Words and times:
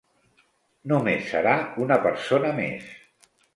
Només 0.91 1.29
serà 1.35 1.53
una 1.85 1.99
persona 2.07 2.57
més. 2.65 2.91